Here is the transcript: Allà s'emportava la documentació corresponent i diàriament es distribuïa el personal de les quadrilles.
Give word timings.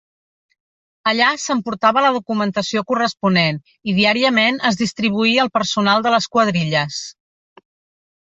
Allà 1.09 1.25
s'emportava 1.41 2.01
la 2.05 2.13
documentació 2.15 2.81
corresponent 2.91 3.59
i 3.93 3.95
diàriament 3.99 4.57
es 4.71 4.79
distribuïa 4.81 5.45
el 5.45 5.53
personal 5.61 6.07
de 6.07 6.15
les 6.15 6.29
quadrilles. 6.37 6.99